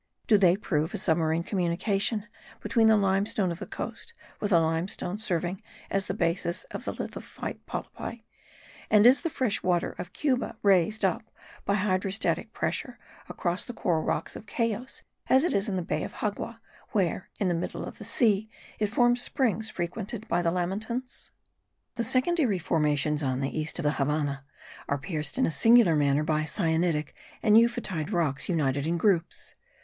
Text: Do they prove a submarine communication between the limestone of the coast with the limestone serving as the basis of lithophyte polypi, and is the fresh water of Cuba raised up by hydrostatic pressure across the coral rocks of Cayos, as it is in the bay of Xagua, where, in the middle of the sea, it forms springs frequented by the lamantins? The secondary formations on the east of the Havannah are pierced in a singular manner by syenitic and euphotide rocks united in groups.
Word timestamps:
Do 0.25 0.39
they 0.39 0.55
prove 0.57 0.95
a 0.95 0.97
submarine 0.97 1.43
communication 1.43 2.25
between 2.59 2.87
the 2.87 2.97
limestone 2.97 3.51
of 3.51 3.59
the 3.59 3.67
coast 3.67 4.13
with 4.39 4.49
the 4.49 4.59
limestone 4.59 5.19
serving 5.19 5.61
as 5.91 6.07
the 6.07 6.15
basis 6.15 6.63
of 6.71 6.87
lithophyte 6.87 7.59
polypi, 7.67 8.23
and 8.89 9.05
is 9.05 9.21
the 9.21 9.29
fresh 9.29 9.61
water 9.61 9.91
of 9.99 10.11
Cuba 10.11 10.57
raised 10.63 11.05
up 11.05 11.29
by 11.65 11.75
hydrostatic 11.75 12.51
pressure 12.51 12.97
across 13.29 13.63
the 13.63 13.75
coral 13.75 14.01
rocks 14.01 14.35
of 14.35 14.47
Cayos, 14.47 15.03
as 15.27 15.43
it 15.43 15.53
is 15.53 15.69
in 15.69 15.75
the 15.75 15.83
bay 15.83 16.01
of 16.01 16.15
Xagua, 16.15 16.59
where, 16.93 17.29
in 17.37 17.47
the 17.47 17.53
middle 17.53 17.85
of 17.85 17.99
the 17.99 18.03
sea, 18.03 18.49
it 18.79 18.87
forms 18.89 19.21
springs 19.21 19.69
frequented 19.69 20.27
by 20.27 20.41
the 20.41 20.49
lamantins? 20.49 21.29
The 21.93 22.03
secondary 22.03 22.57
formations 22.57 23.21
on 23.21 23.39
the 23.39 23.55
east 23.55 23.77
of 23.77 23.83
the 23.83 23.91
Havannah 24.01 24.45
are 24.89 24.97
pierced 24.97 25.37
in 25.37 25.45
a 25.45 25.51
singular 25.51 25.95
manner 25.95 26.23
by 26.23 26.43
syenitic 26.43 27.13
and 27.43 27.55
euphotide 27.55 28.11
rocks 28.11 28.49
united 28.49 28.87
in 28.87 28.97
groups. 28.97 29.53